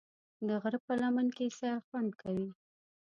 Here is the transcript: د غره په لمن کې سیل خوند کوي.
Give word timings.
د 0.47 0.49
غره 0.61 0.79
په 0.85 0.93
لمن 1.01 1.27
کې 1.37 1.55
سیل 1.57 1.79
خوند 1.87 2.11
کوي. 2.21 2.49